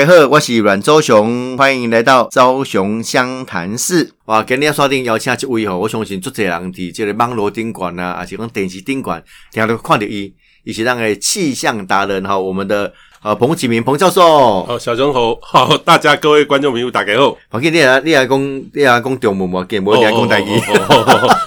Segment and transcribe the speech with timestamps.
[0.00, 4.10] 大家好，我是阮周雄，欢迎来到周雄湘潭市。
[4.24, 10.32] 哇，今天刷顶邀请这位吼，我相信足侪人伫这个网络顶管啊，还是讲电视顶管，听到看到伊，
[10.64, 12.90] 伊是那个气象达人哈，我们的
[13.22, 14.22] 呃彭启明彭教授。
[14.22, 17.36] 哦，小熊猴， 好，大家各位观众朋友大家好。
[17.50, 18.42] 我给你来，你来讲，
[18.72, 19.62] 你来讲中文无？
[19.64, 20.58] 给我来讲台语。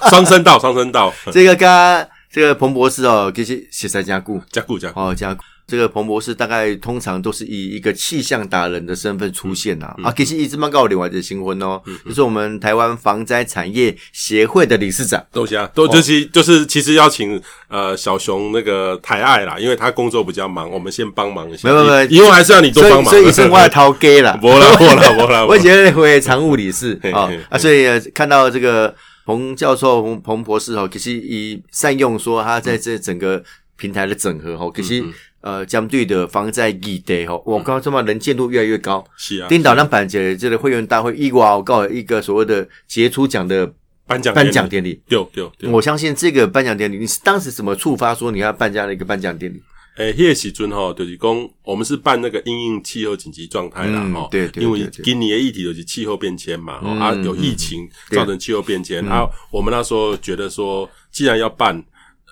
[0.08, 1.12] 双声道，双声道。
[1.32, 5.42] 这个跟这个彭博士哦，其实实在加固，加固，加固，哦，加固。
[5.66, 28.94] 这个彭博士大概通常都是以一个气象达人的身份出现呐啊，其实一直蛮高另外的新婚哦，就是我们台湾防灾产业协会的理事长，都行，都就是就是其实要请呃小熊那个台爱啦，因为他工作比较忙，我们先帮忙一下，没有没有，以后还是要你多帮忙，所以是外掏给了， 不啦不啦不啦， 我觉得会常务理事啊啊，所以看到这个
[29.24, 33.42] 彭教授彭彭博士哦，其实以善用说他在这整个
[33.78, 35.02] 平台的整合哦，其实。
[35.44, 39.04] 呃，相对的防灾议题吼，我刚刚说嘛，能见度越来越高。
[39.14, 43.70] 是啊，领导让板姐这个会员大会一我告一个所谓的杰出奖的
[44.06, 44.98] 颁奖颁奖典礼。
[45.06, 49.60] 对对对，我相信这个颁奖典礼，你是当时怎么触发说你要办这样的一个颁奖典礼？
[49.98, 61.84] 诶，迄个时阵吼，就是讲我们是办那个应应气候紧急状态啦，吼，对对，因为今年的议题就是气候变迁嘛，啊，有疫情造成气候变迁，啊，我们那时候觉得说，既然要办。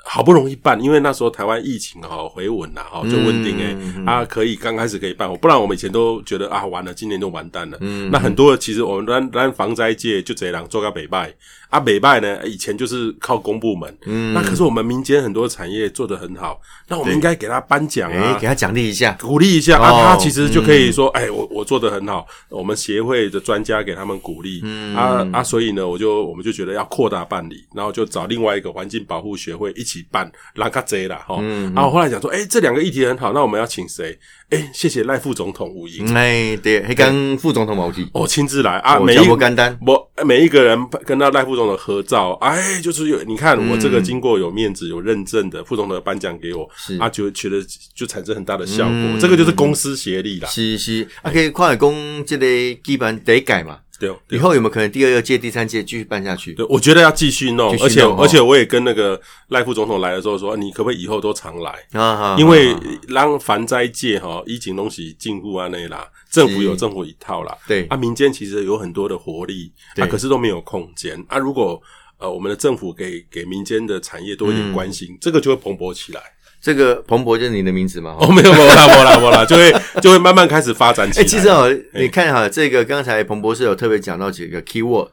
[0.04, 7.78] 好不容易办，因为那时候台湾疫情哈回稳了哈，就稳定诶，啊可以刚开始可以办，不然我们以前都觉得啊完了，今年就完蛋了。
[8.10, 11.32] 那很多其实我们咱咱防灾界就这样做个北拜。
[11.72, 12.38] 啊，北拜呢？
[12.44, 20.12] 以前就是靠公部门，嗯，那可是我们民间很多产业做得很好，那我们应该给他颁奖啊，给他奖励一下，鼓励一下啊。
[20.12, 24.94] 他其实就可以说，哎，我我做得很好，我们协会的专家给他们鼓励，嗯。
[24.94, 31.40] 啊啊，所以呢，我就我们就觉得要扩大办理，然后就找另外一个环境保护学会一起办，拉卡贼啦哈。
[31.74, 34.18] 然后后来讲说，哎，这两个议题很好，那我们要请谁？
[34.50, 46.98] 哎，谢谢赖副总统吴英，哎，对，还跟副总统毛去，哦，亲自来啊，每一个干单，我每一个人跟到赖副总的合照，哎，就是有你看我这个经过有面子有认证的副总的颁奖给我，是。
[46.98, 47.56] 啊，就觉得
[47.94, 52.46] 就产生很大的效果，这个就是公司协力啦，是是，啊，可以跨海工这个
[52.84, 53.78] 基本得改嘛。
[54.08, 56.54] 对，以后有没有可能第二届、第三届继续办下去？
[56.54, 62.36] 对，我觉得要继续弄，而且而且我也跟那个赖副总统来的时候说，你可不可以以后都常来啊？
[62.38, 62.74] 因为
[63.08, 71.38] 让防灾界哈，疫情东西进步啊那啦，政府有政府一套啦，对啊，民间其实有很多的活力，啊，可是都没有空间啊。
[71.38, 71.80] 如果
[72.18, 76.20] 呃，我们的政府给给民间的产业多一点关心，这个就会蓬勃起来。
[76.62, 78.16] 这个彭博就是你的名字吗？
[78.20, 81.24] 哦，没有，没有啦， 没啦，没啦，就会 就会慢慢开始发展起来。
[81.24, 85.08] 哎，其实哦，你看哈，这个刚才彭博士有特别讲到几个 keyword，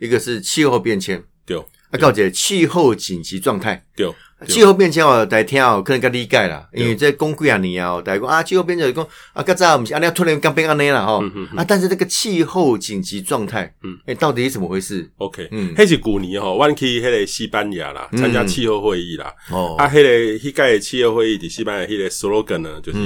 [0.00, 4.10] 一个是气候变迁，对，啊，告解气候紧急状态，对。
[4.44, 11.22] 气候变迁哦，大家听哦，可能较理解啦，因为这讲几啊年啊，大家讲啊，气候变迁讲啊，较早不是啊，你要突然刚变安尼啦吼，
[11.56, 22.98] 啊，但是这个气候紧急状态，嗯，哎，到底是怎么回事？OK，嗯，迄是旧年吼，我去迄个西班牙啦，参加气候会议啦，哦，啊，迄个迄届气候会议伫西班牙迄个 slogan 呢，就是。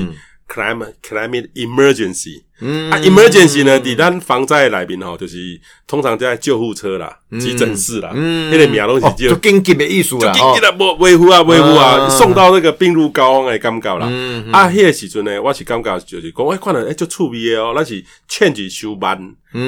[0.48, 2.90] climate climate emergency，嗯。
[2.90, 3.80] 啊，emergency 呢？
[3.80, 14.06] 伫咱防灾内面吼，就是通常在救护车啦、急诊室啦，嗯，迄个名东西就紧急的艺术啦，紧急的维维护啊，维护啊，送到那个病入膏肓的感觉啦。
[14.52, 19.16] 啊，迄个时阵呢，我是感觉就是讲，哎，看到哎，就趣味的哦，那是 change 修班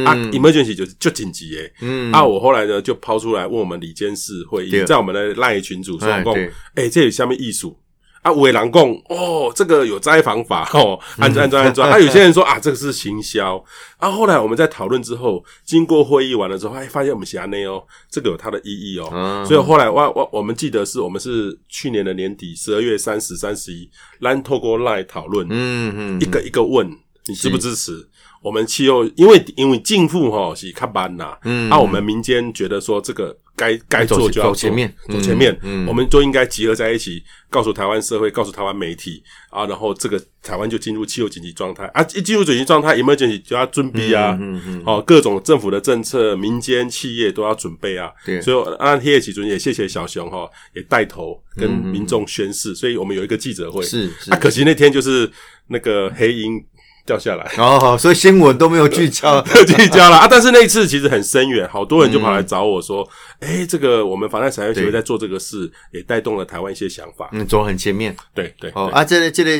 [0.04, 1.70] 啊，emergency 就是就紧急的。
[1.82, 6.34] 嗯，啊，我后来呢就抛出来问我们李监事会议，在我们的赖群组说讲，
[6.74, 7.76] 哎，这有下面艺术。
[8.22, 11.90] 啊，伟郎讲哦，这个有灾防法 哦，安装安装安装。
[11.90, 13.62] 啊，有些人说啊，这个是行销。
[13.96, 19.44] 啊，后来我们在讨论之后，经过会议完了之后，哎，发现我们辖内哦，这个有它的意义哦。
[19.48, 23.88] 所以后来我我我们记得是我们是去年的年底十二月三十、三十一，
[24.18, 26.86] 来透过来讨论，嗯嗯，一个一个问
[27.26, 28.06] 你支不支持
[28.42, 33.34] 我们气候，因为因为进富哈是看班呐，嗯，啊，我们民间觉得说这个。
[33.60, 35.54] 该该做就要走前面，走前面，
[35.86, 44.38] 我们就应该集合在一起，告诉台湾社会，告诉台湾媒体啊，然后这个台湾就进入气候紧急状态啊，一进入紧急状态，emergency 就要准备啊，
[44.86, 55.30] 哦，各种政府的政策、民间企业都要准备啊，对，所以按黑夜起尊也谢谢小熊哈，也带头跟民众宣誓，所以我们有一个记者会，是，啊，可惜那天就是
[55.66, 56.64] 那个黑鹰。
[57.10, 57.44] 掉下来。
[57.58, 60.28] 哦，所以新闻都没有聚焦， 聚焦了啊！
[60.30, 63.06] 但是那一次其实很深远，好多人就跑来找我说
[63.40, 68.70] ：“哎，这个我们防灾产业协会在做这个事，也带动了台湾一些想法。”嗯，走很前面，对对。
[68.76, 69.50] 哦啊，这个这个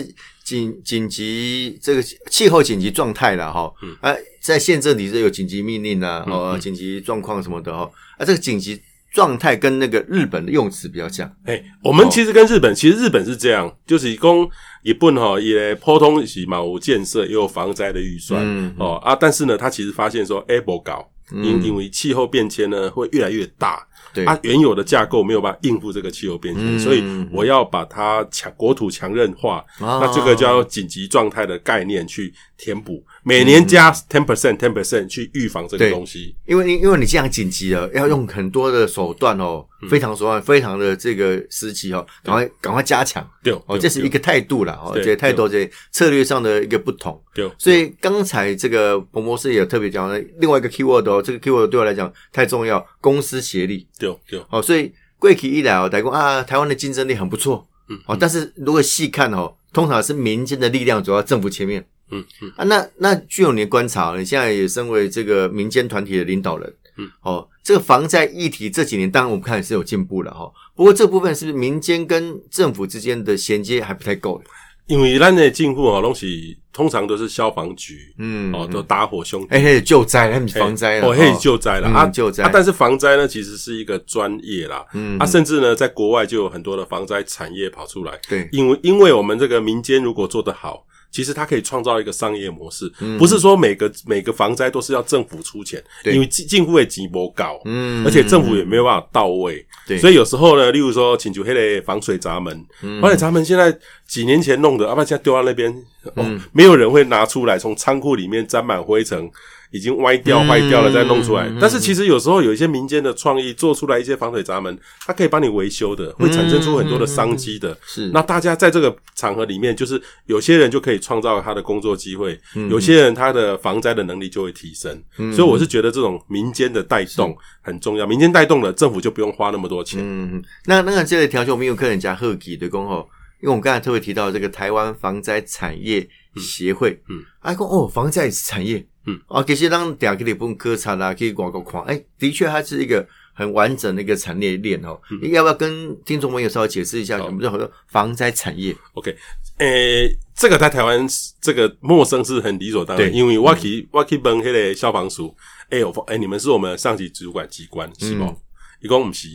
[0.45, 2.01] 紧紧急这个
[2.31, 8.81] 气候紧急状态了哈，啊，在县政里是有紧急命令啊，哦，紧急状况什么的哈，啊，这个紧急
[9.13, 11.31] 状态跟那个日本的用词比较像。
[11.45, 14.49] 哎，我们其实跟日本，其实日本是这样，就是供
[14.83, 23.87] 一本哈也普通是嘛有建设也有防灾的预算哦啊，但是呢，他其实发现说，哎不搞，因因为气候变迁呢会越来越大。
[24.13, 29.65] 对啊，原有的架构没有办法应付这个气候变迁，所以我要把它强国土强韧化。
[29.79, 36.35] 那这个叫紧急状态的概念去填补，每年加 ten percent ten percent 去预防这个东西。
[36.47, 43.29] 因为因为你这样紧急了，要用很多的手段哦，非常手段，非常的这个时期哦，赶快赶快加强。
[43.43, 47.21] 对哦，这是一个态度了哦，这态度这策略上的一个不同。
[47.35, 53.87] 对，所以刚才这个彭博士也特别讲了另外一个 keyword 哦，这个 keyword 对我来讲太重要，公司协力。
[53.99, 62.53] 对对，哦，所以贵企一来哦，台工啊，台湾的竞争力很不错，嗯，哦，但是如果细看哦，通常是民间的力量走到政府前面，嗯嗯。
[62.57, 74.43] 啊，那那据有你的观察，你现在也身为这个民间团体的领导人，嗯，哦，这个防灾议题这几年当然我们看是有进步了哈，不过这部分是不是民间跟政府之间的衔接还不太够？
[74.87, 82.43] 因为咱的进户哦，东西通常都是消防局，嗯，哦，都打火兄弟，哎，救灾，他们防灾了，哦，嘿，救灾了啊，救灾。
[82.43, 90.85] 啊，但是防灾呢，其实是一个专业啦，嗯，啊，甚至呢，在国外就有很多的防灾产业跑出来，对，因为因为我们这个民间如果做得好。
[91.11, 102.65] 其实它可以创造一个商业模式，不是说每个每个防灾都是要政府出钱，因为进进户的几波高，嗯，而且政府也没有办法到位，对，所以有时候呢，例如说请求黑的防水闸门，
[103.01, 103.77] 防水闸门现在
[104.07, 105.73] 几年前弄的，阿爸现在丢到那边，
[106.15, 109.31] 哦，没有人会拿出来，从仓库里面沾满灰尘。
[109.71, 111.51] 已经歪掉、坏掉了，再弄出来。
[111.61, 114.77] 但是其实有时候有一些民间的创意，做出来一些防水闸门，
[115.07, 117.77] 它可以帮你维修的，会产生出很多的商机的。
[117.87, 122.39] 是，那大家在这个场合里面，就是有些人就可以创造他的工作机会，
[122.69, 124.91] 有些人他的防灾的能力就会提升。
[125.35, 130.01] 所以我是觉得这种民间的带动很重要，民间带动了，政府就不用花那么多钱。
[130.03, 133.09] 嗯，那那个这个条件，我们有客人加贺吉的恭候，
[133.41, 138.85] 因为我们刚才特别提到这个台湾防灾产业协会，嗯，哎，讲哦，防灾产业。
[139.07, 145.01] 嗯，啊，其实让大家可以不用科查啦，可以广告看，哎，的确它是一个很完整的一个产业链哦。
[145.23, 149.17] 你要不要跟听众朋友稍微解释一下，什么叫做防灾产业？OK，
[149.59, 151.07] 诶，这个在台湾
[151.41, 155.35] 这个陌生是很理所当然，因为我去我去问那个消防署，
[155.71, 158.37] 哎，我哎，你们是我们上级主管机关是吗？
[158.81, 159.29] 一共不是。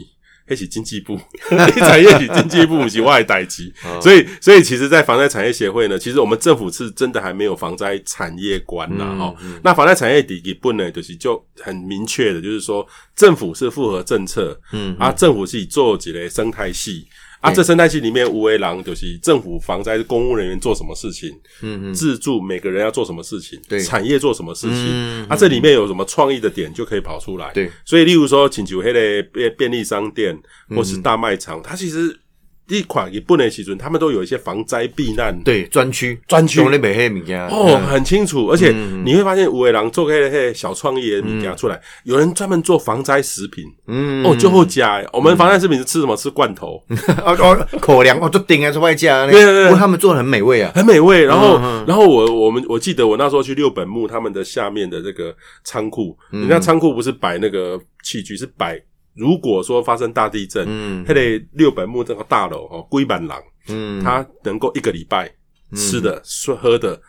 [0.50, 1.20] 一起经济部，
[1.80, 9.36] 产业局经济部是外代机，所以所以其实，在防灾产业协会呢，其实我们政府是真的还没有防灾产业观呐，哈。
[9.64, 17.08] 那防灾产业底一部呢，就是就很明确的，就是说政府是符合政策，嗯，啊，政府是以做几类生态系。
[17.46, 21.30] 啊，这生态系里面无为狼就是政府防灾公务人员做什么事情，
[21.62, 30.38] 嗯嗯，自助每个人要做什么事情，对，产业做什么事情，啊，这里面有什么创意的点就可以跑出来，对，所以例如说，请求黑的便便利商店
[30.70, 32.20] 或是大卖场，它其实。
[32.68, 35.38] 一款也不能起准，他们都有一些防灾避难。
[35.44, 36.20] 对专区。
[36.28, 37.40] 专区，那美黑物件。
[37.48, 38.72] 哦，很清楚，而且
[39.04, 46.16] 你会发现五尾狼做开的些小创意的物件出来，有人专门做防灾食品，嗯，哦，就后加，我们防灾食品是吃什么？
[46.16, 46.82] 吃罐头，
[47.24, 51.24] 哦哦，口粮哦，就顶还是外加，对对对，不过他们做的很美味啊，很美味。
[51.26, 58.82] 然后，然后我我们我记得我那时候去六本木他们的下面的这个仓库，人家仓库不是摆那个器具，是摆。
[59.16, 65.32] 如果说发生大地震，嗯，他得六百亩这个大楼哦，龟板廊，嗯，他能够一个礼拜
[65.74, 66.22] 吃的、
[66.62, 67.02] 喝的，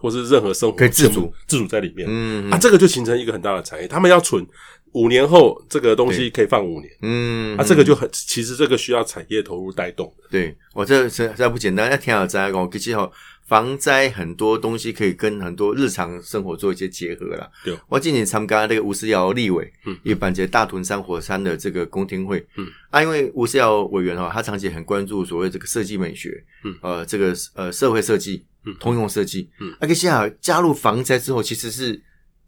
[0.00, 1.32] 或是任何生活可以自主。
[1.46, 3.86] 自主在里面，嗯，啊，这个就形成一个很大的产业。
[3.86, 4.46] 他们要存
[4.92, 10.24] 五年后，这个东西可以放五年，嗯，啊，这个就很其实这个需要产业投入带动的。
[10.30, 13.10] 对我这实在不简单，要听好在讲，其实哦。
[13.50, 17.50] 防灾很多东西可以跟很多日常生活做一些结合啦。
[17.64, 32.00] 对，我今年参加那个吴思尧立委，嗯，也办这大屯山火山的这个公听会，嗯，啊，因为吴思尧委员哈，他长期很关注所谓这个设计美学，嗯，呃，这个呃社会设计，嗯，通用设计，嗯，而且现在加入防灾之后，其实是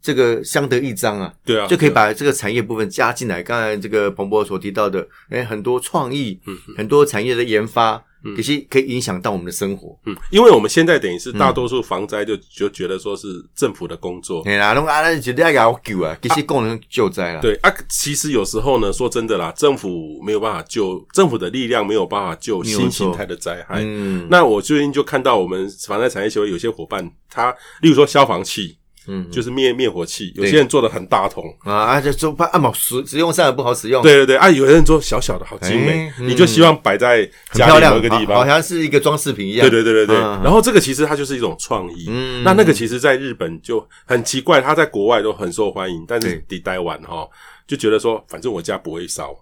[0.03, 3.41] 这个相得益彰啊，对啊，就可以把这个产业部分加进来。
[3.41, 8.03] 刚才这个彭博所提到的，哎，很多创意，嗯，很多产业的研发。
[8.37, 23.81] 可是可以影响到我们的生活，嗯，因为我们现在等于是大多数防灾就就觉得说是政府的工作，对啦，弄啊，那绝对要救啊，其实功能救灾了，对啊，其实有时候呢，说真的啦，政府没有办法救，政府的力量没有办法救新形态的灾害。
[23.81, 28.77] 嗯，那我最近就看到我们防灾产业协会有些伙伴，他例如说消防器。
[29.07, 31.43] 嗯，就是灭灭火器，有些人做的很大桶。
[31.59, 34.01] 啊，而且做怕按摩使使用上也不好使用。
[34.01, 39.69] 对对对，啊，有人做小小的好精美，你就希望摆在家里某个地方，好像是一个装饰品一样。
[39.69, 40.17] 对对对对对。
[40.17, 42.05] 然后这个其实它就是一种创意。
[42.07, 47.27] 嗯，那那个其实在日本就很奇怪，它在国外都很受欢迎，但是抵待完哈，
[47.65, 49.33] 就觉得说，反正我家不会烧。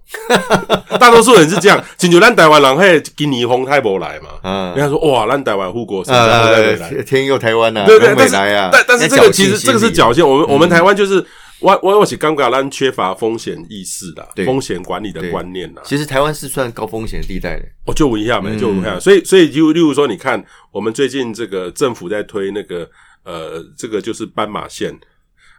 [0.99, 4.29] 大多数人是这样，请求咱台湾人嘿，今年风太不来嘛。
[4.43, 8.33] 嗯，人家说哇，咱台湾护国神在来，天佑台湾呐，对对，但是
[8.71, 10.27] 但但是这个其实这个是侥幸。
[10.27, 11.25] 我们我们台湾就是
[11.59, 15.81] 我我我是刚刚咱缺乏风险意识的，风险管理的观念呐。
[15.83, 18.99] 其实台湾是算高风险地带的，我就问一下没，就问一下。
[18.99, 22.87] 所以所以就例如说，你看我们最近这个政府在推那个
[23.23, 24.95] 呃，这个就是斑马线。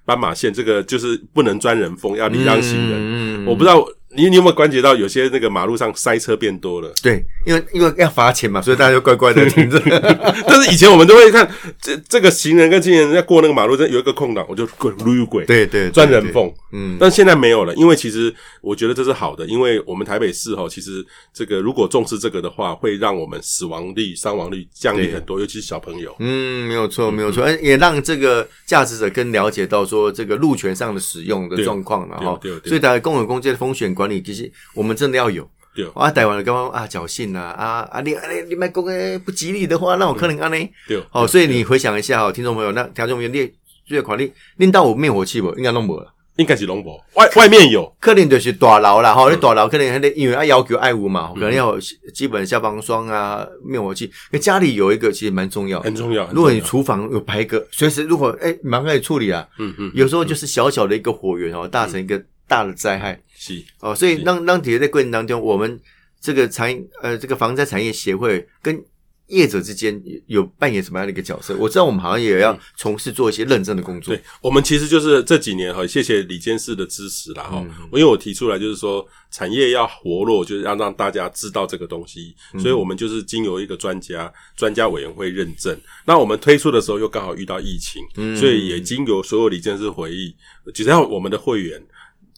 [0.04, 3.46] 斑马线这个就是不能钻人缝，要礼让行人。
[3.46, 6.92] 我不知道你你有没有关觉到有些那个马路上塞车变多了？
[7.02, 9.80] 对，因为因为要罚钱嘛，所以大家就乖乖的 停着。
[10.46, 11.48] 但是以前我们都会看
[11.80, 16.52] 这这个行人跟行人在过那个马路，这有一个空档，我就滚路轨，对对，钻人缝。
[16.72, 26.14] 嗯，但现在没有了，因为其实我觉得这是好的，因为我们台北市哈，其实这个如果重视这个的话，会让我们死亡率、伤亡率降低很多，尤其是小朋友。
[26.18, 32.38] 嗯，没有错，没有错，也让这个驾驶者更了解到说这个路权上的使用的状况了哈。
[32.64, 35.48] 所以，大家公共空间的风险管理，其实我们真的要有。
[35.74, 40.70] 对啊，台湾的刚刚啊侥幸啊啊啊，你你你卖公诶不吉利的话，那我可能安呢。
[40.86, 43.50] 对，哦，所以你回想一下哦，听众朋友，那听众朋友，你
[43.86, 45.54] 最款你拎到我灭火器不？
[45.54, 46.12] 应该弄不了。
[46.36, 51.76] 应该是龙博外外面有，可能就是大楼啦，吼，你大楼可能还得因为要要求爱屋嘛，可能要
[52.14, 54.10] 基本消防栓啊、灭火器。
[54.30, 56.26] 那家里有一个其实蛮重要，很重要。
[56.32, 62.20] 如果你厨房有排个，随时如果哎蛮可以处理啊，嗯嗯，有时候就是小小的一个火源哦，大成一个
[62.52, 63.18] 大的灾害。
[63.34, 65.80] 是哦，所以让让底下在过程当中，我们
[66.20, 68.84] 这个产呃这个防灾产业协会跟。
[69.28, 71.56] 业者之间有扮演什么样的一个角色？
[71.56, 74.14] 我知道我们好像也要从事做一些认证的工作。
[74.14, 77.64] 对，我们其实就是这几年哈，谢谢李监事的支持啦哈。
[77.92, 85.74] 因为我提出来就是说，产业要活络，就是要让大家知道这个东西，所以我们就是经由一个专家专家委员会认证。
[86.04, 88.02] 那我们推出的时候又刚好遇到疫情，
[88.36, 90.36] 所以也经由所有李监事回忆，
[90.74, 91.82] 只要我们的会员，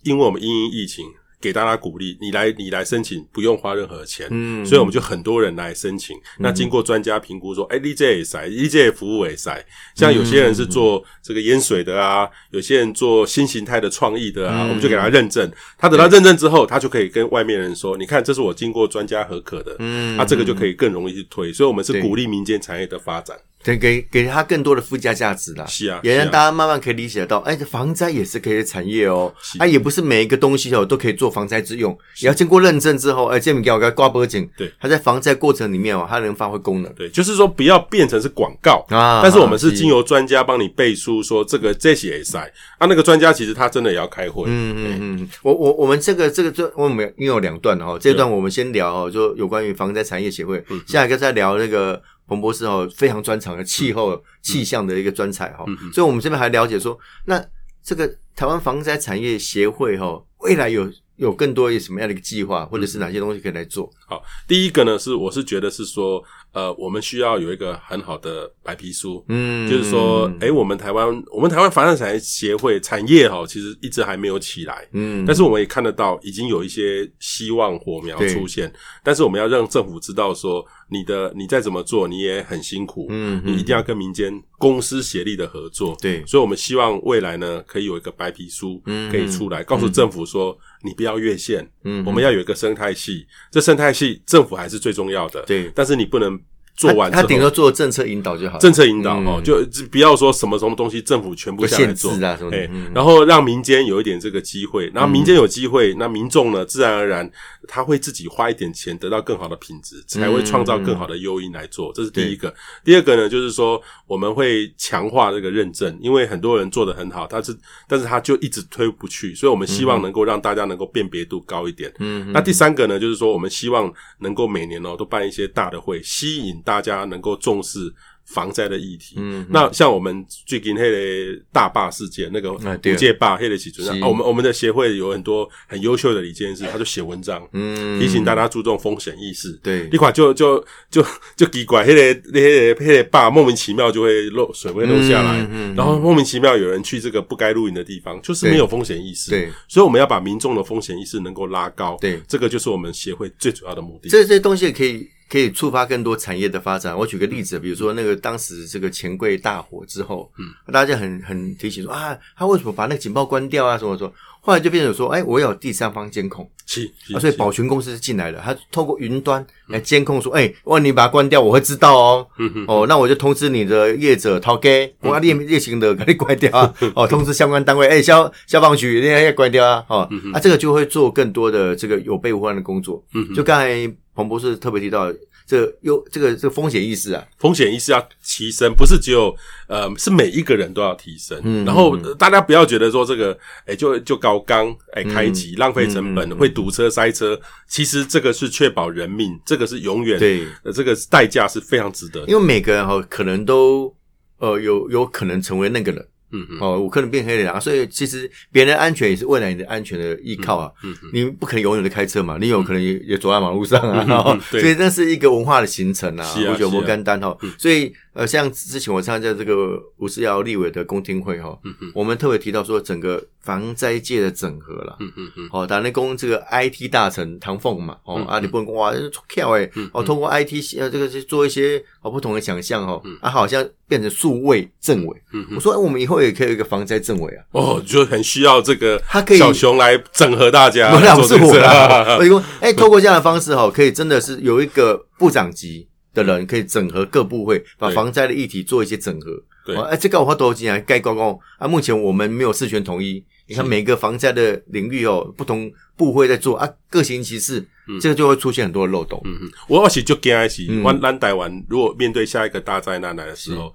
[0.05, 1.05] 因为我们因应疫情。
[1.41, 6.17] 给大家鼓励，你来你来申请不用花任何钱，嗯，所以我们就很多人来申请。
[6.39, 9.63] 那经过专家评估说，哎，你这也塞，你这服务也塞。
[9.95, 15.53] 像有些人是做这个淹水的啊，有些人做新形态的创意的啊，我们就给他认证。
[15.77, 21.53] 他等到认证之后，他就可以跟外面人说，你看，这是我经过专家合可的，嗯，那这个就可以更容易去推。
[21.53, 23.37] 所以，我们是鼓励民间产业的发展。
[23.65, 42.39] 给给给他更多的附加价值啦，是啊，也让大家慢慢可以理解到，哎，防灾也是可以的产业哦，啊，也不是每一个东西哦都可以做防灾之用，也要经过认证之后，哎，这边给我个挂脖颈，对，它在防灾过程里面哦，它能发挥功能，对，就是说不要变成是广告啊，但是我们是经由专家帮你背书，说这个这些也塞，
[42.79, 52.03] 啊，那个专家其实他真的也要开会，嗯嗯嗯，我我我们这个这个这我们因为有两段哈，这段我们先聊哦，就有关于防灾产业协会，下一个再聊那个。
[52.27, 57.45] 彭博士哦，非常专长的气候气象的一个专才哈，所以我们这边还了解说，那
[57.83, 63.91] 这个台湾防灾产业协会哈，未来有有更多有什么样的一个计划，或者是哪些东西可以来做？
[64.07, 66.23] 好，第一个呢是，我是觉得是说。
[66.55, 96.41] 呃，我们需要有一个很好的白皮书，嗯，就是说，哎，我们台湾，我们台湾防灾产业协会产业哈，其实一直还没有起来，嗯，但是我们也看得到，已经有一些希望火苗出现，但是我们要让政府知道说，你的你再怎么做，你也很辛苦，嗯，你一定要跟民间公司协力的合作，对，所以我们希望未来呢，可以有一个白皮书，嗯，可以出来告诉政府说，你不要越线，嗯，我们要有一个生态系，这生态系政府还是最重要的，对，但是你不能。
[96.77, 107.31] 做完他顶多做政策引导就好，政策引导哦，就不要说什么什么东西政府全部下来做啊，哎，然后让民间有一点这个机会，然后民间有机会，那民众呢，自然而然
[107.69, 112.53] 他会自己花一点钱，得到更好的品质，才会创造更好的诱因来做，这是第一个。
[112.85, 121.93] 第二个呢，就是说我们会强化这个认证，因为很多人做的很好，但是但是他就一直推不去，所以我们希望能够让大家能够辨别度高一点。
[122.01, 126.61] 嗯，那第三个呢，就是说我们希望能够每年哦都办一些大的会，吸引。
[126.65, 127.93] 大家能够重视
[128.25, 140.59] 防灾的议题，嗯，那像我们最近那个大坝事件，那个五界坝黑的起存啊，我们我们的协会有很多很优秀的理监事，他就写文章，嗯，提醒大家注重风险意识，对，一款就就
[140.91, 141.05] 就
[141.37, 154.09] 就奇怪，黑的那些黑的坝莫名其妙就会漏水会漏下来，然后莫名其妙有人去这个不该露营的地方，就是没有风险意识，对，所以我们要把民众的风险意识能够拉高，对，这个就是我们协会最主要的目的。
[154.09, 155.07] 这这些东西可以。
[155.31, 156.97] 可以触发更多产业的发展。
[156.97, 163.77] 我举个例子，比如说那个当时这个钱柜大火之后，嗯，大家很很提醒说啊，他为什么把那个警报关掉啊？
[163.79, 164.13] 什么说？
[164.47, 172.27] 后来就变成说，哎，我有第三方监控，是啊，所以保全公司是进来了，他透过云端来监控说，哎，哇，你把它关掉，我会知道哦，
[172.69, 183.35] 哦，那我就通知你的业者掏给，我列列行的赶紧关掉啊， 哦，通知相关单位，哎，消消防局你也关掉啊，哦，啊，这个就会做更多的这个有备无患的工作，嗯。
[183.35, 185.13] 就刚才彭博士特别提到。
[185.47, 189.37] 这又这个这个风险意识啊，风险意识要提升，不是只有
[189.69, 191.39] 呃，是每一个人都要提升。
[191.45, 197.39] 嗯，然后大家不要觉得说这个，哎，就就高刚，哎，开启浪费成本，会堵车塞车。
[197.69, 202.25] 其实这个是确保人命，这个是永远对，这个代价是非常值得。
[202.27, 203.95] 因为每个人哈，可能都
[204.39, 206.09] 呃有有可能成为那个人。
[206.35, 210.71] 嗯嗯，哦，我可能变黑了啊，所以其实别人安全也是未来你的安全的依靠啊。
[210.83, 214.39] 嗯嗯，你不可能永远的开车嘛，你有可能也也走在马路上啊。
[214.51, 217.37] 所以那是一个文化的形成啊，不久不干单哈。
[217.57, 221.59] 所以呃，像之前我参加这个吴思尧立委的公听会哈，
[221.95, 223.23] 我们特别提到说整个。
[223.45, 228.91] 防灾界的整合了，嗯嗯嗯，哦，打那工这个 IT 大臣唐凤嘛，哦，啊，你不能哇，
[229.29, 241.53] 跳哎，哦，通过 IT 呃这个去做一些哦不同的想象哦，啊，好像变成数位政委，嗯我说我们以后也可以有一个防灾政委啊，哦，就很需要这个，他可以小熊来整合大家，不是我
[242.25, 250.83] 说哎，透过这样的方式哈，可以真的是有一个部长级的人可以整合各部会，把防灾的议题做一些整合，对，哎，这个我多少钱啊？
[250.87, 253.23] 该高高啊，目前我们没有事权统一。
[253.47, 257.63] 你看每个防灾的领域哦，不同部会在做啊，各行其事，
[258.01, 259.21] 这个就会出现很多的漏洞。
[259.27, 263.71] 嗯嗯，我我是就惊的是，湾蓝台湾如果面对下一个大灾难来的时候，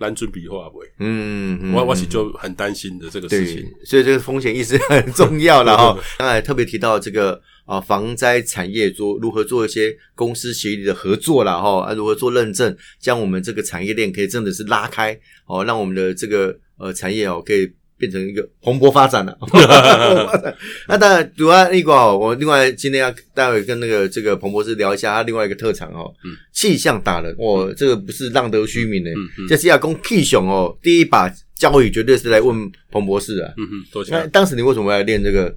[0.00, 0.86] 蓝准笔画不会。
[0.98, 3.64] 嗯，我我是就很担心的这个事情。
[3.84, 5.98] 所以这个风险意识很重要了哈。
[6.18, 17.70] 刚才特别提到这个啊，防灾产业做如何做一些公司协议的合作了哈，啊，如何做认证，将我们这个产业链可以真的是拉开哦，让我们的这个呃产业哦可以。
[18.00, 19.38] 变成一个蓬勃发展了。
[20.88, 26.10] 那当然，主要一个哦，我另外今天要待会跟那个这个彭博士聊一下他另外一个特长哦，
[26.52, 27.32] 气象达人。
[27.36, 29.10] 哇，这个不是浪得虚名的，
[29.48, 30.76] 这是要攻气象哦。
[30.82, 33.52] 第一把交椅绝对是来问彭博士啊。
[33.58, 34.12] 嗯哼，多谢。
[34.12, 35.54] 那当时你为什么要练这个？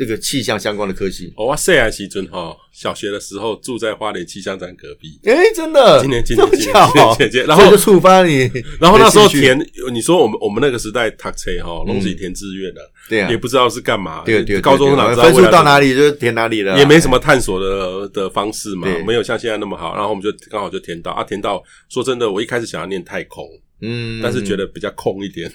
[0.00, 5.20] 这个气象相关的科技，我细汉时阵哈，小学的时候住在花莲气象站隔壁。
[5.24, 9.60] 哎，真的，今年今年今年今然后就触发你， 然后那时候填，
[9.92, 12.80] 你说我们我们那个时代读册哈，拢是填志愿的，
[13.10, 23.46] 对啊，也不知道是干嘛，对对，高中哪分数到哪里就填哪里了，也没什么探索的的方式嘛，没有像现在那么好，然后我们就刚好就填到啊，填到说真的，我一开始想要念太空。
[23.82, 25.50] 嗯，但是觉得比较空一点，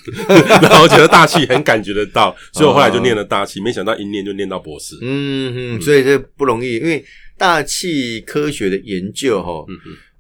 [0.62, 4.98] 然后觉得大气很感觉得到，所以我后来就念了大气，没想到一念就念到博士。
[5.02, 7.06] 嗯嗯，所以这不容易，因为
[7.38, 9.66] 大气科学的研究哈，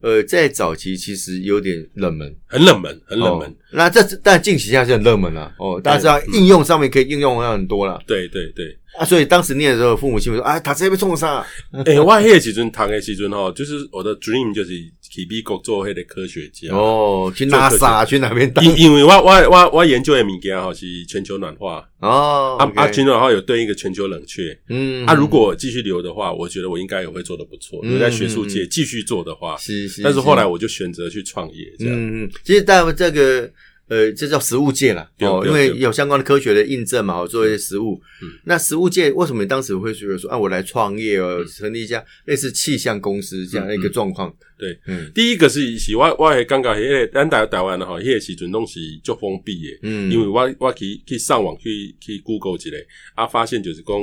[0.01, 3.55] 呃，在早期其实有点冷门，很冷门，很冷门。
[3.71, 7.99] 那这但近期现在是很热门了哦，大家知道应用上面可以应用很多了。
[8.05, 11.43] 对对对，啊，所以当时念的时候，父母亲说啊，他直接被冲上。
[11.85, 14.71] 哎，我那时阵，读的时阵哈，就是我的 dream 就是。
[15.15, 18.51] 去美国做迄个科学家哦，去 NASA 去那边？
[18.61, 27.81] 因因为我我我我研究的物件吼是全球暖化哦，啊啊，全球暖化有对应一个全球冷却，嗯，啊，如果继续留的话，我觉得我应该也会做的不错。
[27.83, 31.95] 留在学术界继续做的话，是是，但是后来我就选择去创业，这样。
[31.95, 33.49] 嗯，其实在这个。
[33.87, 38.01] 呃，这叫实物界啦哦，因为有相关的科学的印证嘛，我做一些实物。
[38.45, 44.35] 那实物界为什么你当时会觉得说啊，我来创业哦，成立一家类似气象公司这样一个状况？
[44.57, 52.77] 对，嗯，第一个是是我我刚刚因为咱台台湾的哈，迄个时阵东西就封闭的，嗯，因为我我去去上网去去 Google 之类，
[53.13, 53.95] 啊，发现就是讲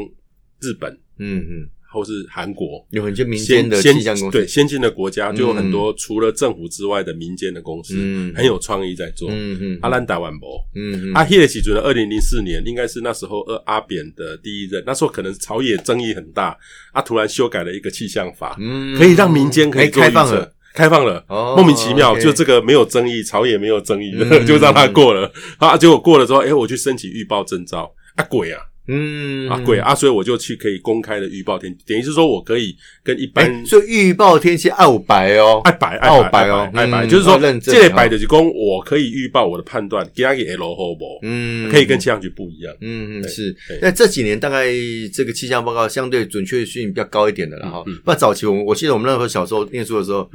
[0.61, 1.68] 日本，嗯嗯。
[1.92, 7.94] 或是韩国有很多民间的气象公司，对先进的国家就有很多除了政府之外的民间的公司，
[8.35, 9.28] 很有创意在做。
[9.31, 16.57] 嗯嗯，阿兰达万博，嗯，阿希奇准的二零零四年应该是那时候阿阿扁的第一任，那时候可能朝野争议很大，
[16.92, 24.12] 啊，突然修改了一个气象法，嗯可以让民间可以开放了，开放了，莫名其妙，就这个没有争议，朝野没有争议，
[24.46, 25.31] 就让他过了。
[25.59, 28.61] 啊，结果过了之后，哎，我去申请预报证照，啊，鬼啊！
[28.92, 41.18] 嗯啊，贵啊，所以我就去可以公开的预报天，等于是说我可以跟一般所以预报天气爱白哦，爱白爱白哦，爱白就是说这类白的就公，我可以预报我的判断，给他给 L 后不？
[41.22, 42.74] 嗯，可以跟气象局不一样。
[42.81, 43.57] 嗯嗯，是。
[43.81, 44.66] 那这几年大概
[45.12, 47.85] 这个气象报告相对准确性比较高一点的了哈。
[48.05, 50.28] 那早期我我记得我们那时候小时候念书的时候，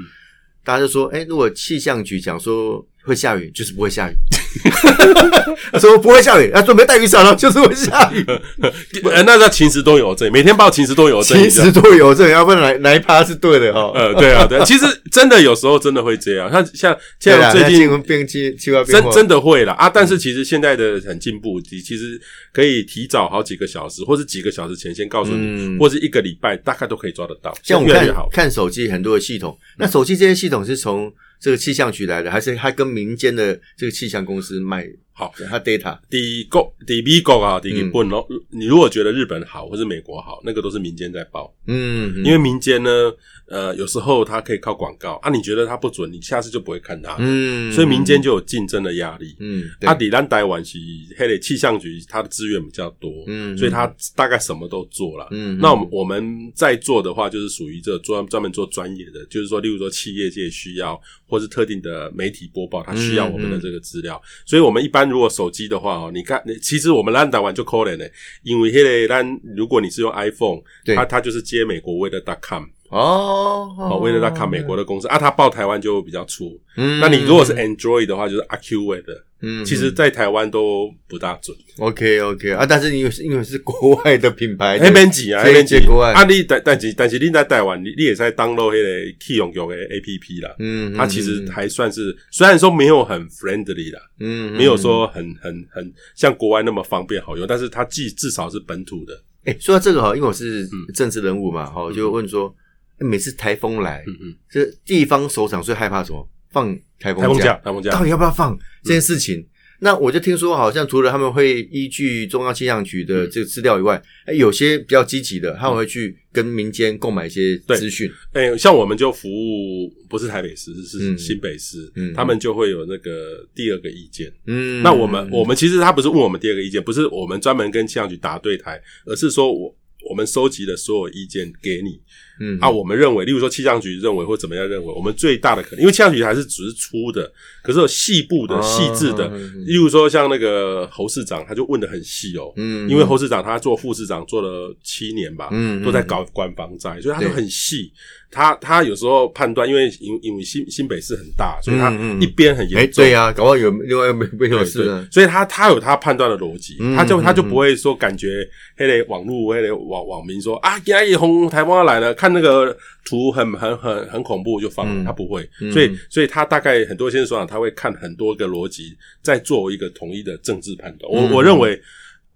[0.63, 2.85] 大家就说，哎，如果气象局讲说。
[3.07, 4.15] 会下雨，就是不会下雨。
[5.71, 8.25] 他说不会下雨，啊，准备带雨伞了，就是会下雨。
[9.11, 13.91] 呃，那叫晴时多有证，每天报晴时多有证，晴时多有证，要不然哪哪一趴是对的哈？
[13.93, 19.89] 呃，对啊，对，其实真的有时候真的会这样，像像现在最近变气气候真真的会了啊！
[19.89, 22.19] 但是其实现在的很进步，其其实
[22.53, 27.55] 可以提早好几个小时，或是几个小时前先告诉你，或是一个礼拜大概都可以抓得到。
[27.61, 31.11] 像我看看手机很多的系统，那手机这些系统是从。
[31.39, 34.87] 这个气象局来的，还是还跟民间的这个气象公司卖？
[35.17, 38.27] 好，他 data 第一国第一国啊，第一本咯。
[38.51, 41.51] 你如果觉得日本好或是美国好，那个都是民间在报。
[41.65, 43.11] 嗯，因为民间呢，
[43.47, 45.31] 呃，有时候它可以靠广告啊。
[45.31, 47.15] 你觉得它不准，你下次就不会看它。
[47.17, 49.35] 嗯，所以民间就有竞争的压力。
[49.39, 50.77] 嗯，啊里兰台湾是
[51.17, 53.11] 黑的气象局，它的资源比较多。
[53.25, 55.27] 嗯，所以它大概什么都做了。
[55.31, 64.21] 嗯，那我们我们在做的话，就是属于这专专门做专业的，就是说，例如说企业界需要，或是特定的媒体播报，它需要我们的这个资料。
[64.45, 65.06] 所以我们一般。
[65.09, 68.05] 如果手机的话哦，你看，其实我们烂打完就可怜呢，
[68.43, 70.61] 因为现在咱，如果你是用 iPhone，
[70.95, 76.59] 它它就是接美国微的 .com 哦，哦为了 .com 美国的公司啊，他报台湾就比较粗。
[76.77, 79.23] 嗯，那你如果是 Android 的话，就是 Acuvue 的。
[79.39, 81.55] 嗯，其实，在台湾都不大准。
[81.77, 86.11] OK OK 啊，但是因为是因为是国外的品牌， 那边挤啊，那边挤国外。
[86.11, 90.55] 啊，你但但是但是你在台湾，你你也在 download 那个 Key 用用的 APP 啦。
[90.57, 99.13] 嗯，它其实还算是，虽然说没有很 friendly 啦，嗯，没有说很很很像国外那么方便好用，但是它既至少是本土的。
[99.45, 102.51] 哎，说到这个哈，因为我是政治人物嘛，哈，就问说，
[102.99, 106.27] 每次台风来，嗯嗯，这地方首长最害怕什么？
[106.49, 109.45] 放台风假，台风假到底要不要放这件事情？
[109.79, 118.09] 那我就听说，好像除了他们会依据中央气象局的这个资料以外，哎，有些比较积极的，他们会去跟民间购买一些资讯。
[118.31, 124.33] 哎，像我们就服务不是台北市，是新北市，他们就会有那个第二个意见。
[124.47, 129.75] 嗯，那我们我们其实他不是问我们第二个意见，不是我们专门跟气象局打对台，而是说我。
[130.09, 131.99] 我们收集的所有意见给你，
[132.39, 137.31] 嗯啊，我们认为，例如说气象局认为或怎么样认为，我们最大的可能，因为气象局还是只是粗的，
[137.63, 139.27] 可是有细部的、细致的，
[139.65, 147.91] 例如说像那个侯市长，他就问的很细哦，嗯，因为侯市长他做副市长做了七年吧，嗯，都在搞管房债，所以他就很细。
[148.29, 153.01] 他他有时候判断，因为因因为新新北市很大，所以他一边很严重。
[153.01, 154.83] 对啊，搞不好有另外没没有事。
[155.09, 158.45] 所以他他有他判断的逻辑，他就他就不会说感觉
[158.75, 165.49] 黑嘞网络黑嘞网网民说啊，今日红台风要来了，看那个图很很很很恐怖就放，他不会。
[165.71, 171.11] 所以所以他大概很多先生说他会看很多个逻辑，再做一个统一的政治判断。
[171.11, 171.81] 我我认为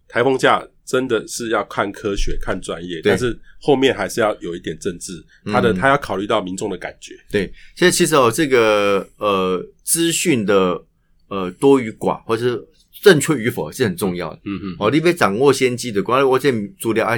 [0.07, 0.67] 台风假。
[0.83, 5.13] 真的是要看科学、看专业，但是后面还是要有一点政治。
[5.45, 7.15] 他的他要考虑到民众的感觉。
[7.31, 7.45] 对，
[7.77, 10.83] 现在其实哦，这个呃资讯的
[11.29, 12.61] 呃多与寡，或者是
[13.01, 14.39] 正确与否是很重要的。
[14.43, 17.17] 嗯嗯，哦，你被掌握先机的，关于我这主料爱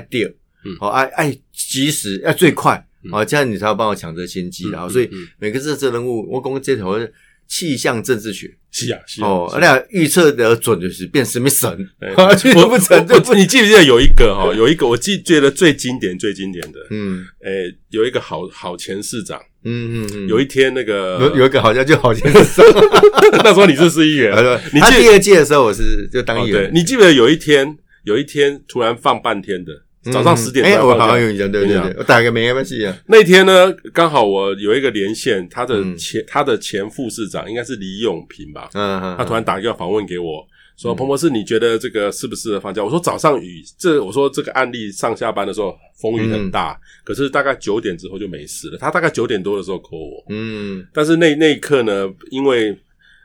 [0.79, 4.69] 好爱爱及时，要最快，好这样你才要帮我抢这先机。
[4.69, 6.99] 然后，所以每个政治人物，我讲这头。
[7.45, 11.69] 气象政治学是啊，是哦，而且预测的准就是变什么神，
[12.55, 12.97] 我不成。
[13.37, 22.65] 你记不记得有一个哈，有一个我记觉得最经典、最经典的，嗯，诶，有一个好好前市长，嗯嗯嗯，有一天那个有一个好像就好前市长，
[23.43, 24.33] 那时候你是市议员，
[24.73, 29.82] 你他第二届的时候我是就当议员，你记不记得有一天有一天突然放半天的？
[30.11, 32.97] 早上十点，哎，我好像有印象，对对对，我打个没关系啊。
[33.07, 40.45] 那天呢，刚好我有一个连线，他的前他的前副市长应该是李永平吧，嗯嗯，他突然打一个访问给我，
[40.77, 42.83] 说彭博士，你觉得这个适不适合放假？
[42.83, 48.77] 我说早上雨，这我说这个案例上下班的时候风雨很大，可是大概九点之后就没事了。
[48.77, 52.77] 他大概九点多的时候 call 我，嗯，但是那那一刻呢，因为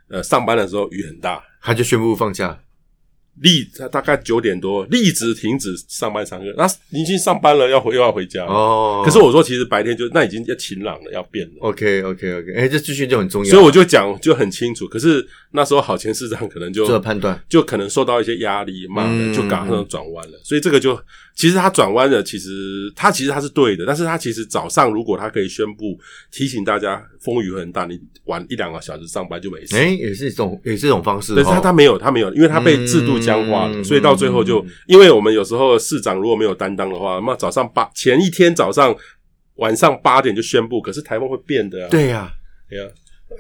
[0.09, 2.59] 呃上班的时候雨很大，他就宣布放假。
[3.41, 9.03] 立他大概九点多立即停止上班上课，那已经上班了，要回又要回家哦。
[9.05, 11.53] 可是我说，其实白天就那已经要晴朗了，要变了。
[11.61, 14.89] OK OK OK，哎，这资讯就很重要，所以我就讲就很清楚。
[14.89, 20.41] 可是那时候好前市长可能就做判断，就可能受到一些压力嘛，就赶上转弯了。
[20.43, 20.99] 所以这个就
[21.37, 25.97] 其实他转弯了，其实他其实他是对的，但是他其实早上如果他可以宣布
[26.33, 29.77] 提醒大家风雨很大，你晚一两个小时上班就没事。
[29.77, 31.35] 哎，也是一种也是一种方式。
[31.37, 33.19] 但是他他没有他没有，因为他被制度。
[33.29, 38.95] 僵化了，所以到最后就，因为我们有时候市长如果没有担当的话，那早上八前一天早上
[39.57, 41.89] 晚上八点就宣布，可是台风会变的。
[41.89, 42.33] 对呀，
[42.71, 42.87] 对呀，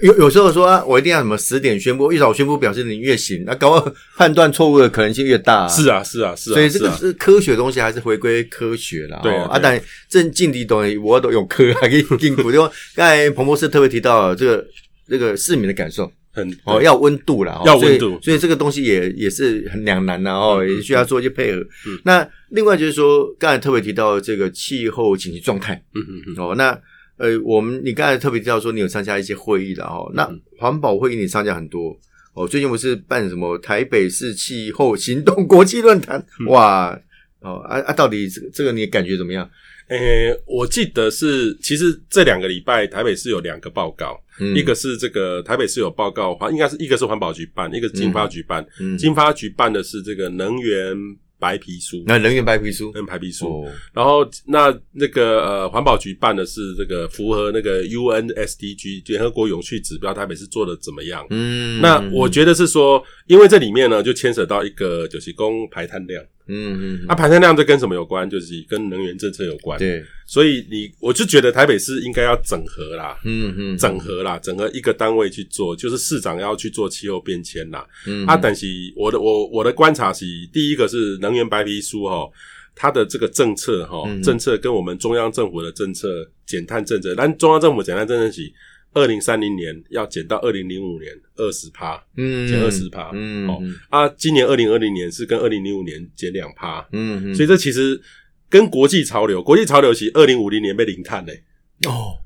[0.02, 5.66] 有有时候说我一定要什么十点宣布，越早宣布表示你越行，那搞判断错误的可能性越大。
[5.66, 6.54] 是啊，是啊，是啊。
[6.54, 9.20] 所以这个是科学东西，还是回归科学啦。
[9.22, 12.52] 对啊，但正境地东西我都有科还可以进步。
[12.52, 12.62] 就
[12.94, 14.66] 刚才彭博士特别提到这个
[15.08, 16.10] 这个市民的感受。
[16.38, 18.18] 很哦，要有温度了，哦要温度。
[18.22, 21.60] 所以这个东西也也是很两难的哦，嗯也需要做一些配合。
[21.86, 25.74] 嗯那另外就是说，刚才特别提到这个气候紧急状态。
[25.94, 26.70] 嗯嗯嗯，哦，那
[27.18, 31.94] 呃，我们你刚才特别提到说你有参加一些会议的哦，那嗯环保会议你参加很多。
[32.34, 36.24] 哦，最近不是办什么台北市气候行动国际论坛？
[36.40, 36.46] 嗯。
[36.46, 36.98] 哇
[37.40, 39.48] 哦啊啊，到底这个这个你感觉怎么样？
[39.88, 44.56] 诶、我记得是，其实这两个礼拜台北市有两个报告，嗯。
[44.56, 48.66] 一个是这个台北市有报告，应该是一个是环保局办，一个是经发局办。
[48.80, 50.96] 嗯经发局办的是这个能源
[51.40, 52.86] 白皮书，那能源白皮书？
[52.86, 53.62] 能源白皮书。
[53.62, 53.72] 哦。
[53.92, 61.24] 然后那那个呃环保局办的是这个符合那个 UN SDG 联合国永续指标，台北市做的怎么样？
[61.30, 68.28] 嗯那我觉得是说，因为这里面呢就牵扯到一个就是供排碳量，嗯嗯那、排碳量这跟什么有关？
[68.28, 69.78] 就是跟能源政策有关。
[69.78, 77.86] 对所以你我就觉得台北市应该要整合啦，嗯嗯整合啦，整合一个单位去做，就是市长要去做气候变迁啦。
[78.06, 82.28] 嗯啊，但是我的我我的观察是，第一个是能源白皮书哈，
[82.74, 86.08] 它的这个政策哈，嗯政策跟我们中央政府的政策
[86.46, 88.52] 减碳政策，但中央政府减碳政策是
[88.94, 98.00] 二零三零年要减到二零零五年二十趴嗯减二十趴嗯哦啊，今年二零二零年是跟二零零五年减两趴，嗯所以这其实
[98.48, 101.44] 跟国际潮流，国际潮流是二零五零年被零碳嘞，
[101.86, 102.16] 哦。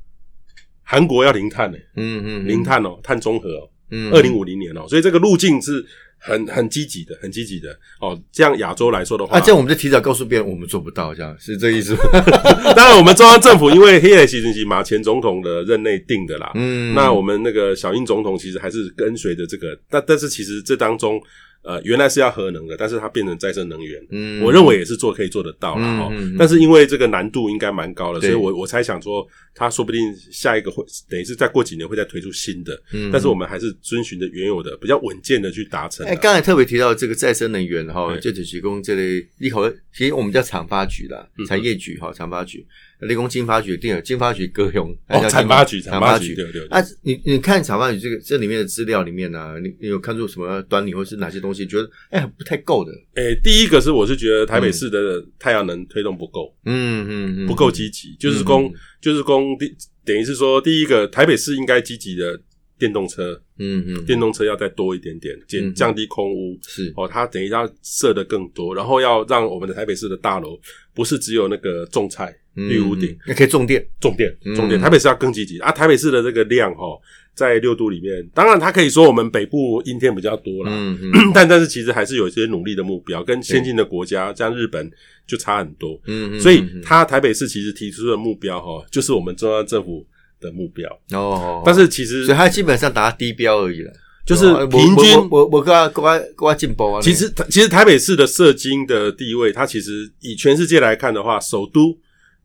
[0.84, 4.12] 韩国要零碳嘞，嗯嗯零碳哦，碳中和哦，嗯。
[4.12, 5.84] 二零五零年哦，所以这个路径是
[6.22, 8.18] 很很积极的，很积极的哦。
[8.30, 12.00] 这样亚洲来说的话，啊，这样我们就提早告诉别人我们做不到，这样是这意思吗？
[12.76, 21.20] 当然我们中央政府因为黑人习近平马前总统的任内定的啦，嗯那我们那个小英总统其实还是跟随着这个，但但是其实这当中。
[21.62, 24.42] 呃，原来是要核能的，但是它变成再生能源，嗯。
[24.42, 26.34] 我认为也是做可以做得到了哈、嗯嗯。
[26.34, 33.10] 嗯但是因为这个难度应该蛮高的，所以我我猜想说，它说不定下一个会等于是再过几年会再推出新的，嗯。
[33.12, 36.10] 但是我们还是遵循着原有的比较稳健的去达成啊。
[36.10, 42.66] 哎，刚才特别提到这个再生能源哈，就只提供这类一口，其实我们叫厂发局啦嗯，产业局哈，厂发局，
[43.08, 46.34] 立功金发局定了，金发局歌咏哦，产发局，产发局。
[46.34, 46.68] 对对对。
[46.68, 52.92] 啊，你你看产发局这个这里面的资料里面呢，你你有看出什么端倪，或是哪些东西觉得哎不太够的？
[53.14, 62.40] 诶、第一个是我是觉得台北市的太阳能推动不够，嗯嗯嗯，不够积极，就是供、嗯就是供第等于是说，第一个台北市应该积极的
[62.78, 66.58] 电动车，嗯嗯，电动车要再多一点点，减、嗯降低空污。
[66.66, 70.58] 是哦，它等于要设的更多，然后要让我们的台北市的大楼
[70.94, 75.72] 不是只有那个种菜、绿屋顶、，也可以种电，重电、嗯重电，台北市要更积极啊！
[75.72, 77.00] 台北市的这个量哈、哦，
[77.34, 84.90] 在六度里面，当然它可以说我们北部阴天比较多啦，嗯嗯 但但是其实还是有一些努力的目标，跟先进的国家，像日本
[85.26, 85.98] 就差很多。
[86.06, 90.06] 嗯，所以，它台北市其实提出的目标哈，就是我们中央政府
[90.40, 90.88] 的目标。
[91.12, 93.92] 哦，但是其实所以它基本上达到低标而已了，
[94.26, 97.00] 就是哦平均我我我跟他跟他跟他进步啊。
[97.00, 101.96] 其实其实台北市的社经的地位，它其实以全世界来看的话，首都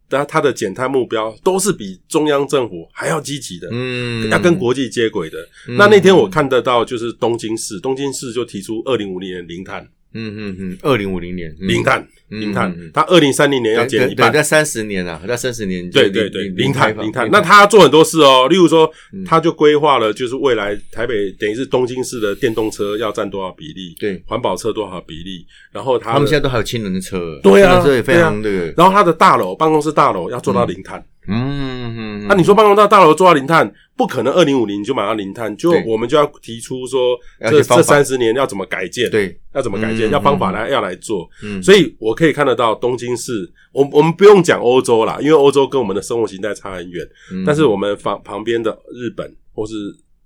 [0.10, 3.68] 它它的减碳目标都是比中央政府还要积极的。
[3.72, 5.38] 嗯，要跟国际接轨的。
[5.68, 12.92] 嗯那那天我看得到，就是东京市，东京市就提出二零五零年零碳，嗯嗯嗯，二零五零年零碳，嗯零碳嗯。
[12.94, 17.30] 它二零三零年要对对，减一半，在三十年啊，在三十年对对对，零碳零碳。
[17.32, 24.22] 那他做很多事哦，例如说嗯，他就规划了，就是未来台北等于是东京市的电动车要占多少比例，对。
[24.26, 31.04] 环保车多少比例，然后他他们现在都还有氢能的车，对啊这也非常那个，然后他的大楼办公室大楼要做到零碳。
[31.28, 41.30] 嗯嗯，那你说办公大大楼做到零碳，不可能二零五零就马上零碳，就我们就要提出说这这三十年要怎么改建，对，要怎么改建，嗯要方法来要来做。
[41.44, 47.06] 嗯，所以我可以看得到东京市，我我们不用讲欧洲啦，因为欧洲跟我们的生活形态差很远。
[47.34, 47.44] 嗯。
[47.46, 49.74] 但是我们旁旁边的日本或是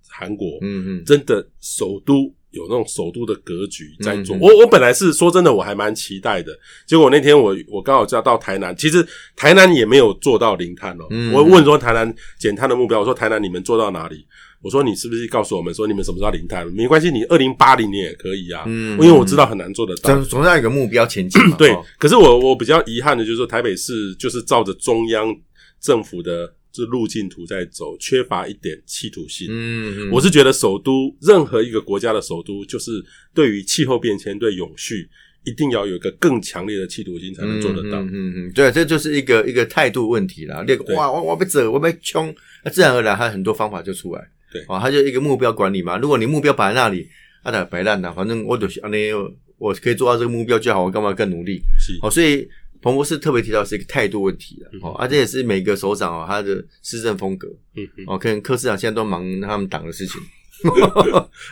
[0.09, 1.03] 韩国，嗯嗯。
[1.05, 4.35] 真的首都有那种首都的格局在做。
[4.35, 6.51] 嗯嗯我我本来是说真的，我还蛮期待的。
[6.85, 11.05] 结果那天我我刚好就要到台南，其实台南也没有做到零碳哦。
[11.09, 14.25] 嗯我问说台南减碳的目标，我说台南你们做到哪里？
[14.61, 16.67] 我说你是不是告诉我们说你们什么时候零碳？
[16.67, 20.13] 没关系，你二零八零年也可以啊，嗯因为我知道很难做得到。
[20.13, 25.35] 总总要有一个目标前进嘛，对哦，可是我我比较遗憾的就是说，台北市就是照着中央
[25.79, 29.47] 政府的这路径图在走，缺乏一点企图心。
[29.49, 33.03] 嗯，嗯我是觉得首都任何一个国家的首都，就是
[33.33, 35.09] 对于气候变迁、对永续，
[35.43, 38.01] 一定要有一个更强烈的企图心才能做得到。
[38.01, 40.63] 嗯嗯嗯，对，这就是一个一个态度问题啦。
[40.67, 44.21] 那个对哇，我我被走，我被冲，那自然而然，它很多方法就出来。
[44.51, 45.97] 对哦，它就一个目标管理嘛。
[45.97, 47.07] 如果你目标摆在那里，
[47.43, 49.11] 啊，那白烂呐，反正我就是安尼，
[49.57, 51.61] 我可以做到这个目标就好，我干嘛更努力？
[51.79, 52.47] 是，哦，所以
[52.81, 54.69] 彭博士特别提到是一个态度问题了。
[54.73, 57.47] 嗯哦，啊，这也是每个首长哦他的施政风格。
[57.75, 60.19] 嗯嗯，哦，可能柯市长现在都忙他们党的事情。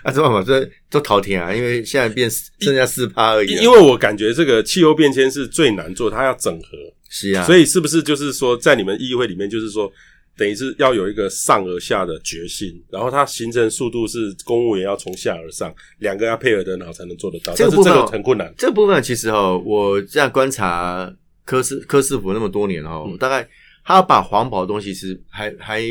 [0.04, 3.64] 啊，这办法这都逃天啊，因为现在变剩下四趴而已、啊。
[3.64, 6.68] 因为我感觉这个气候变迁是最难做，它要整合，
[7.10, 9.92] 是啊，所以是不是就是说，在你们议会里面，就是说，
[10.38, 18.54] 等于是要有一个上而下的决心，然后它形成速度是公务员要从下而上，两个要配合得很好才能做得到，这这个部分个很困难。
[18.58, 21.14] 这部分其实哈，我这样观察
[21.44, 23.48] 柯斯柯师傅那么多年哈，嗯大概
[23.84, 25.82] 他把环保的东西是还还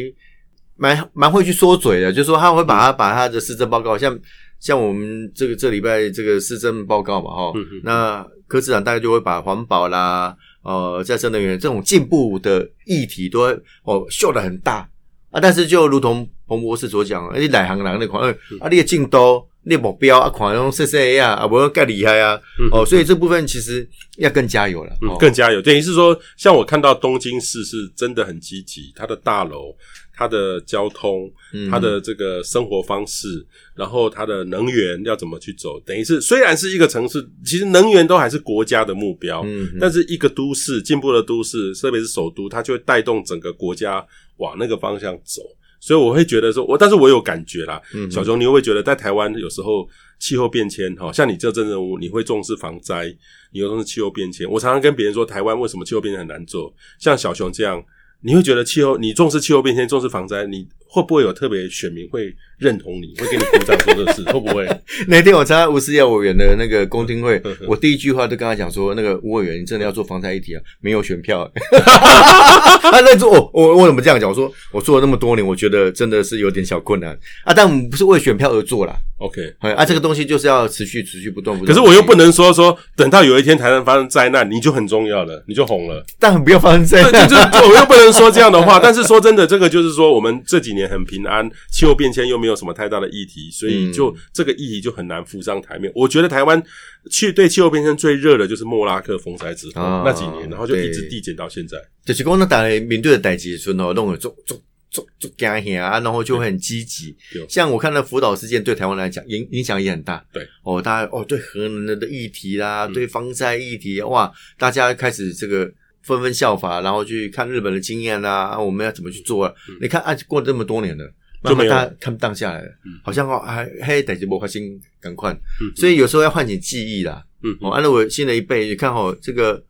[0.76, 4.18] 蛮蛮会去说嘴的，就是说他会把他把他的市政报告，像
[4.60, 10.34] 像我们这个这礼拜这个市政报告嘛哈，嗯嗯那柯市长大概就会把环保啦、
[10.68, 14.88] 呃再生能源这种进步的议题都会哦秀的很大。
[15.30, 22.68] 啊，但是就如同彭博士所讲，而且哪行人那款，啊，你的进度、你的目标啊，款用 C C A 啊，啊，不更厉害啊，嗯。
[22.72, 29.76] 哦，所以这部分其实要更加油了，嗯哦，更加有，等于是说，像我看到东京市是真的很积极，它的大楼、
[30.18, 44.04] 它的交通、嗯它的这个生活方式，然后它的能源要怎么去走，等于是虽然是一个城市，其实能源都还是国家的目标，嗯嗯但是一个都市进步的都市，特别是首都，它就会带动整个国家
[44.38, 45.40] 往那个方向走。
[45.80, 53.06] 所以我会觉得说，我但是我有感觉啦，嗯小熊，你会不会觉得在台湾有时候气候变迁，哈，像你这阵任务，你会重视防灾，
[53.52, 54.50] 你又重视气候变迁。
[54.50, 56.74] 我常常跟别人说，台湾为什么气候变迁很难做？
[56.98, 57.80] 像小熊这样，
[58.22, 64.22] 你会觉得气候，你重视气候变迁，重视防灾，你会不会有特别选民会认同你，会给你鼓掌做这事？
[64.32, 64.66] 会不会？
[65.06, 71.50] 那天我参加吴思耀委员的那个公听会我第一句话就跟他讲说，那个吴委员，你真的要做防灾议题啊，没有选票。
[72.90, 74.28] 他在做，我我为什么这样讲？
[74.28, 77.12] 我说我做了那么多年，我觉得真的是有点小困难
[77.44, 81.72] 啊，但我们不是为选票而做啦，OK，哎啊，这个东西就是要持续持续不断不可。
[81.72, 86.04] 是我又不能说说，等到有一天台湾发生灾难，你就很重要了，你就红了。
[86.18, 87.28] 但不要发生这对，样。
[87.28, 95.90] 就就我又不能说这样的话，但是说真的，这个就是说，我们这几年很平安，气候变迁又没有什么太大的议题，所以就、这个议题就很难浮上台面。
[95.94, 96.62] 我觉得台湾
[97.10, 101.76] 去对气候变迁最热的就是莫拉克风灾之后、啊那几年，然后就一直递减到现在。
[102.04, 104.60] 就是讲，那大家面对的代志的时候，弄得做做
[104.90, 107.14] 做做惊吓啊，然后就会很积极。
[107.48, 110.24] 像我看到福岛事件对台湾来讲影影响也很大。
[110.32, 115.70] 对哦，大家哦对核能的议题啦，嗯对防灾议题，哇，大家开始这个
[116.14, 119.54] 纷纷效法，然后去看日本的经验啦，啊，我们要怎么去做啊？
[119.80, 121.12] 你看啊，过了这么多年了。
[121.40, 122.98] 慢慢大家看不当下来了，嗯。
[123.04, 127.24] 好像哦，还嘿，代志无发心，赶快，嗯所以有时候要唤醒记忆啦。
[127.44, 129.64] 嗯哦，按照我新的一辈，你看哦，这个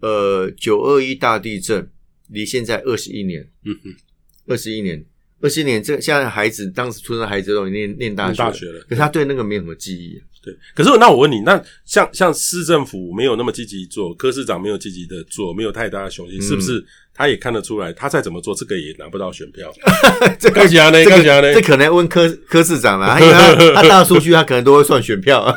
[0.00, 1.88] 呃九二一大地震
[2.30, 3.94] 离现在二十一年，嗯嗯，
[4.48, 5.04] 二十一年，
[5.40, 8.80] 二十一年，这现在孩子当时出生的孩子都念念大学，念大学了。
[8.88, 10.20] 可是他对那个没有什么记忆。
[10.44, 10.54] 对。
[10.74, 16.84] 可是那我问你，那像像市政府没有那么积极做，柯市长没有积极的做，没有太大的雄心，是不是？
[17.16, 19.72] 他也看得出来，他再怎么做，这个也拿不到选票。
[20.36, 25.56] 这看起来呢，这看起来呢这，可能要问柯柯市长了，因为他 他大数据他可能都会算选票，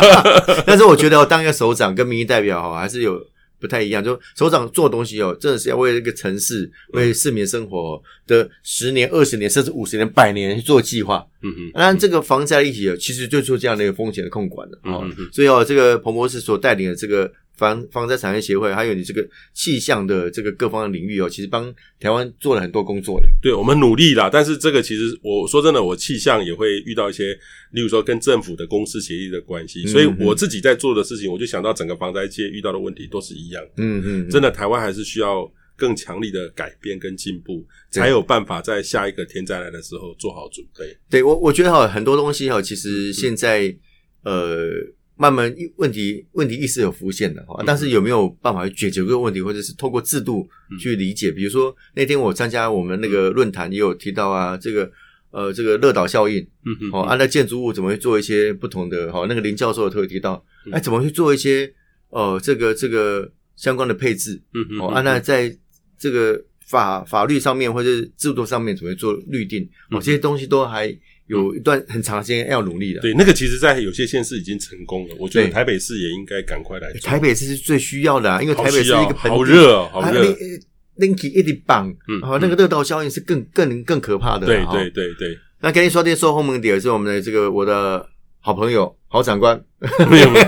[0.66, 3.18] 但是我觉得哦，当一个首长跟民意代表哈，还是有
[3.60, 4.02] 不太一样。
[4.02, 11.26] 就首长做东西哦，真的是要为这个城市、为市民生活的十年、二十年，甚至五十年、百年去做计划。
[11.42, 15.28] 嗯嗯，当然，这个防灾议题哦，其实就做这样的一个风险的控管的哦嗯嗯嗯。
[15.32, 23.26] 所以哦，这个彭博士所带领的这个防防灾产业协会，还有你这个气象的这个各方的领域哦，其实帮台湾做了很多工作的。
[23.42, 27.36] 对我们努力啦，但是这个其实我说真的，我气象也会遇到一些，
[27.72, 33.62] 例如说跟政府的公司协议的关系，所以我自己在做的事情，我就想到整个防灾界遇到的问题都是一样。
[33.76, 40.96] 嗯嗯，真的，台湾还是需要更强力的改变跟进步，才有办法在下一个天灾来的时候做好准备。
[41.10, 43.74] 对我我觉得哈，很多东西哈，其实现在
[44.24, 44.70] 呃，
[45.18, 47.64] 慢慢问题问题意识有浮现的哈，嗯。
[47.66, 50.48] 但是有没有办法去解决这个问题，或者是透过制度
[50.80, 51.32] 去理解？
[51.32, 54.90] 比如说那天我参加我们那个论坛，也有提到啊，这个
[55.30, 60.72] 呃这个热岛效应嗯哼哦，按照建筑物怎么去做一些不同的哈，那个林教授特别提到，嗯。
[60.72, 61.70] 哎，怎么去做一些
[62.10, 65.54] 呃这个这个相关的配置哦，嗯哼嗯啊，那在
[65.98, 70.00] 这个法法律上面或者是制度上面怎么做律定哦，嗯。
[70.00, 70.96] 这些东西都还
[71.28, 73.00] 有一段很长时间要努力的。
[73.00, 77.00] 对，那个其实，在有些县市已经成功了，我觉得台北市也应该赶快来做。
[77.00, 80.24] 台北市是最需要的啊，因为台北是需要一个好热哦，好热。
[80.98, 84.46] ，Linky 一直绑，嗯哦，那个热岛效应是更更更可怕的。
[84.46, 88.04] 对哦对对对，那跟你说这说后门点是我们的这个我的
[88.40, 89.62] 好朋友好长官，
[90.10, 90.46] 没有没有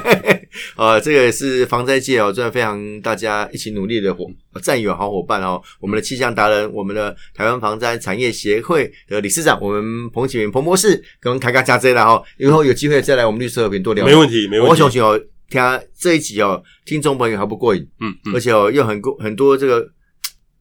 [0.77, 4.27] 呃， 这个也是防灾界哦，真的非常大家一起努力的伙
[4.63, 5.61] 战友好伙伴哦。
[5.81, 12.23] 我们的气象达人，我们的台湾防灾产业协会的理事长，我们彭启明彭博士跟开开加这了哦。
[12.39, 14.05] 以后有机会再来我们绿色和平多聊。
[14.07, 14.71] 没问题没问题。
[14.71, 15.61] 我相信哦，听
[15.99, 19.87] 这一集哦，听众朋友还不过瘾，嗯嗯而且哦，又很多很多这个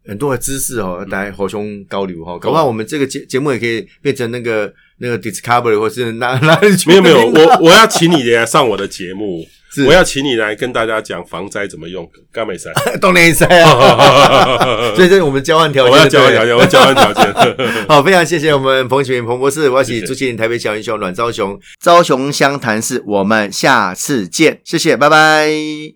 [0.06, 9.46] 很多的知识哦，大家火熊高流哈，搞不好我们这个节节目也可以变成那个那个 Discovery 或是没有没有，我我要请你来上我的节目，
[9.84, 9.88] 是。
[9.88, 12.71] 我要请你来跟大家讲防灾怎么用，干美赛，
[13.02, 17.34] 东联赛啊， 所以这是我们交换条件，我要交换条件，我要交换条件。
[17.88, 20.06] 好，非常谢谢我们彭启明彭博士，我是谢谢。
[20.06, 25.50] 朱启林台北小英雄阮昭雄，昭雄湘潭市，我们下次见，谢谢，拜拜。